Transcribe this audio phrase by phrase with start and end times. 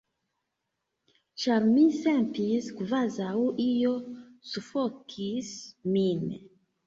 [1.41, 3.91] Ĉar mi sentis kvazaŭ io
[4.53, 5.53] sufokis
[5.97, 6.27] min.